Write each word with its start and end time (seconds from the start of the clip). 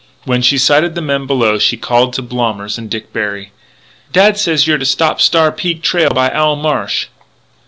When 0.25 0.41
she 0.41 0.57
sighted 0.57 0.95
the 0.95 1.01
men 1.03 1.27
below 1.27 1.59
she 1.59 1.77
called 1.77 2.13
to 2.13 2.23
Blommers 2.23 2.79
and 2.79 2.89
Dick 2.89 3.13
Berry: 3.13 3.51
"Dad 4.11 4.35
says 4.35 4.65
you're 4.65 4.79
to 4.79 4.83
stop 4.83 5.21
Star 5.21 5.51
Peak 5.51 5.83
trail 5.83 6.09
by 6.09 6.31
Owl 6.31 6.55
Marsh." 6.55 7.05